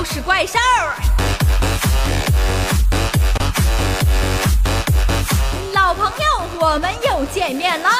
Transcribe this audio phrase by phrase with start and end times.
[0.00, 0.58] 都是怪兽。
[5.74, 6.24] 老朋友，
[6.58, 7.90] 我们又见面了。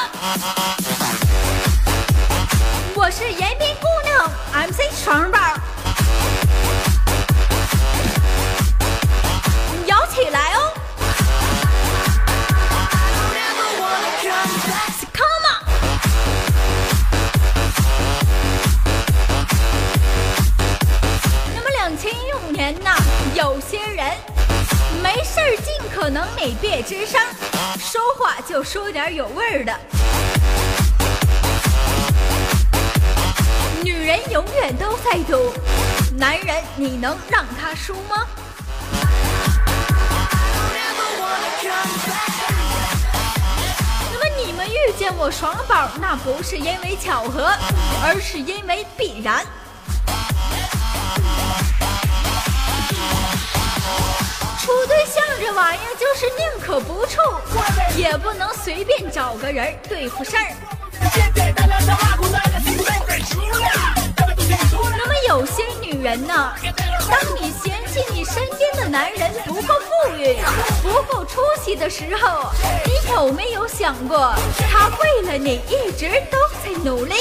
[2.95, 5.37] 我是延边姑娘，MC 双宝，
[9.85, 10.73] 摇起来哦
[26.59, 27.21] 别吱声，
[27.77, 29.79] 说话就说点有味儿的。
[33.83, 35.53] 女人永远都在赌，
[36.17, 38.25] 男人你能让他输吗？
[44.11, 47.51] 那么你们遇见我爽宝，那不是因为巧合，
[48.03, 49.45] 而是因为必然。
[54.61, 57.19] 处对象这玩意儿就是宁可不处，
[57.97, 60.53] 也不能随便找个人对付事儿。
[64.95, 66.53] 那么有些女人呢，
[67.09, 70.37] 当你嫌弃你身边的男人不够富裕、
[70.83, 72.51] 不够出息的时候，
[72.85, 74.31] 你有没有想过，
[74.69, 77.15] 他为了你一直都在努力？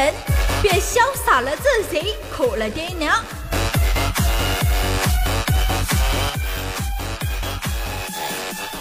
[0.00, 0.14] 人
[0.62, 3.22] 别潇洒了自己，苦了爹娘。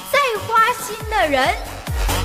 [0.10, 0.18] 再
[0.48, 1.54] 花心的人，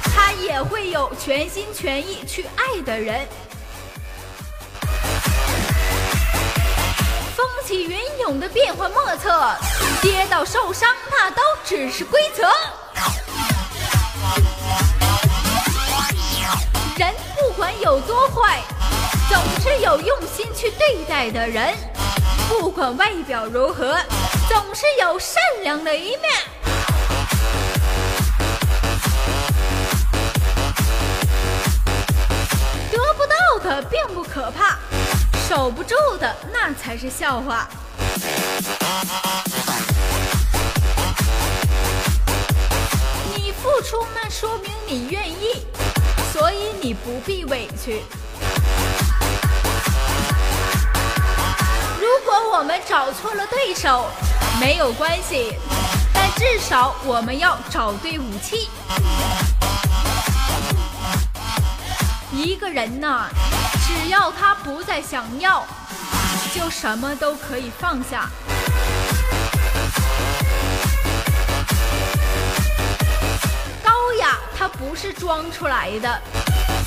[0.05, 3.27] 他也会有全心全意去爱的人。
[7.35, 9.57] 风起云涌的变幻莫测，
[10.03, 12.49] 跌倒受伤那都只是规则。
[16.97, 18.63] 人不管有多坏，
[19.35, 21.75] 总是有用心去对待的人；
[22.49, 23.99] 不管外表如何，
[24.49, 26.31] 总是有善良的一面。
[32.93, 34.79] 得不到的并不可怕，
[35.49, 37.69] 守不住的那才是笑话。
[43.35, 45.67] 你付出，那说明你愿意。
[46.33, 48.01] 所以你不必委屈。
[52.15, 54.07] 如果我们找错了对手，
[54.61, 55.53] 没有关系，
[56.13, 58.71] 但至少我们要找对武器。
[62.31, 63.25] 一个人呐，
[63.85, 65.67] 只要他不再想要，
[66.55, 68.31] 就什么都可以放下。
[73.83, 76.23] 高雅他不是装出来的，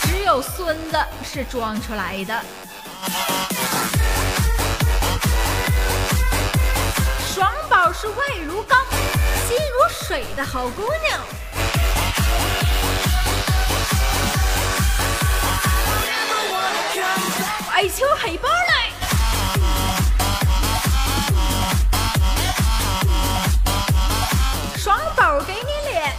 [0.03, 2.41] 只有孙子是装出来的。
[7.99, 8.15] 是外
[8.45, 8.77] 如钢、
[9.47, 11.19] 心如水的好姑娘。
[17.71, 18.91] 爱秋黑包来，
[24.77, 26.15] 双宝给你脸。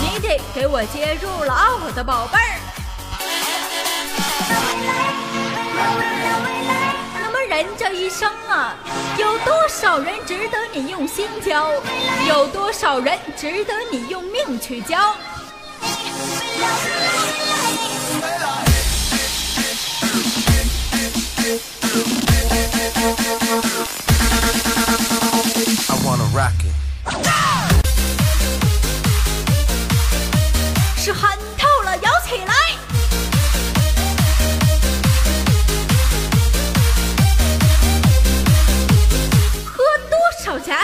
[0.00, 2.58] 你得给我接住了啊，我的宝贝儿。
[7.62, 8.74] 人这一生啊，
[9.16, 11.70] 有多少人值得你用心教？
[12.26, 15.14] 有多少人值得你用命去教？
[30.96, 31.38] 是憨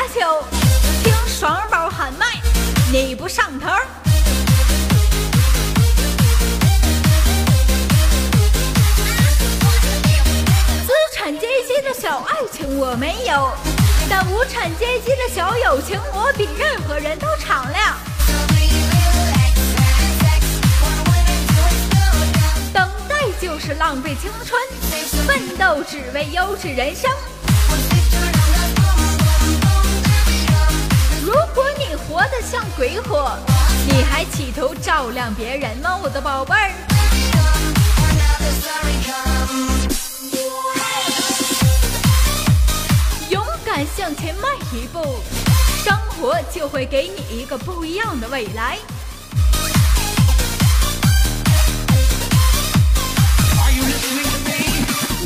[0.09, 0.45] 少假酒？
[1.03, 2.27] 听双宝喊麦，
[2.91, 3.69] 你不上头？
[10.87, 13.53] 资产阶级的小爱情我没有，
[14.09, 17.97] 但无产阶级的小友情我比任何人都敞亮。
[22.73, 24.61] 等待就是浪费青春，
[25.27, 27.11] 奋斗只为优质人生。
[32.79, 33.37] 鬼火，
[33.89, 36.71] 你还企图照亮别人吗，我的宝贝儿？
[43.31, 45.19] 勇敢向前迈一步，
[45.85, 48.79] 生活就会给你一个不一样的未来。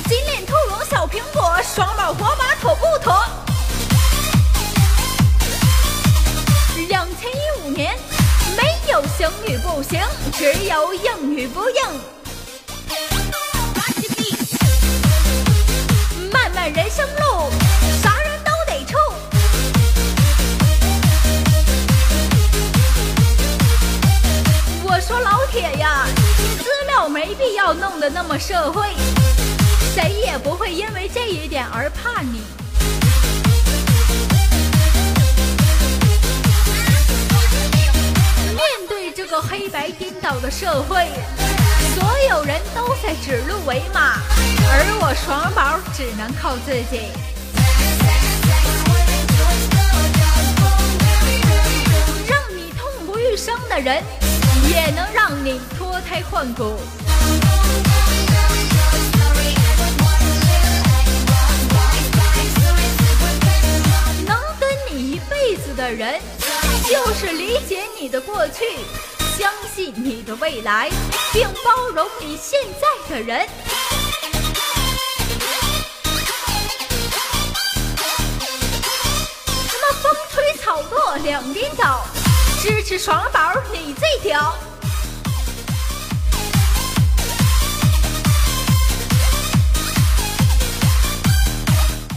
[0.08, 3.41] 金链兔龙小苹果，双宝火把妥不妥？
[9.42, 10.00] 有行与不行，
[10.32, 11.76] 只有硬与不硬。
[16.30, 17.50] 漫漫人生路，
[18.02, 18.96] 啥人都得处。
[24.84, 26.06] 我说老铁呀，
[26.58, 28.88] 资料没必要弄得那么社会，
[29.94, 32.42] 谁也不会因为这一点而怕你。
[40.52, 41.08] 社会，
[41.94, 44.20] 所有人都在指鹿为马，
[44.68, 47.08] 而我爽宝只能靠自己。
[52.28, 54.04] 让你痛不欲生的人，
[54.68, 56.78] 也能让你脱胎换骨。
[64.26, 66.20] 能跟你一辈子的人，
[66.84, 68.64] 就是理解你的过去，
[69.38, 70.90] 相信你的未来，
[71.32, 73.48] 并包容你现在的人。
[79.68, 82.04] 什么风吹草动两边倒，
[82.60, 84.54] 支持爽宝你最屌。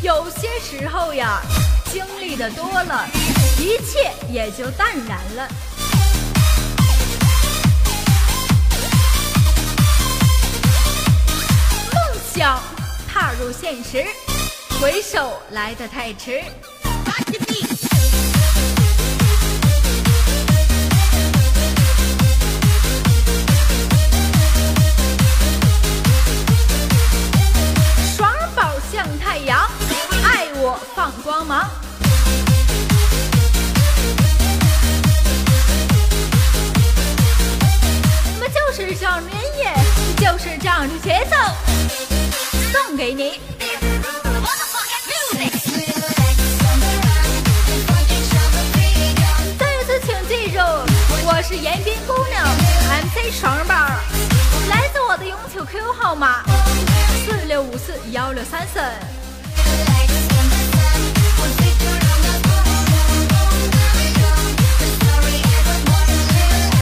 [0.01, 1.41] 有些时候呀，
[1.91, 3.07] 经历的多了，
[3.57, 5.47] 一切也就淡然了。
[12.35, 12.61] 想
[13.07, 14.05] 踏入现实，
[14.81, 16.43] 回首来得太迟。
[28.17, 29.65] 爽宝像太阳，
[30.25, 31.69] 爱我放光芒。
[38.27, 39.73] 我们就是这样的音乐，
[40.17, 41.37] 就是这样的节奏，
[42.75, 43.39] 送给你。
[49.57, 50.59] 再次请记住，
[51.25, 52.45] 我是延边姑娘
[53.05, 53.73] ，MC 爽宝，
[54.69, 56.43] 来自我的永久 QQ 号码
[57.25, 58.79] 四六五四幺六三四。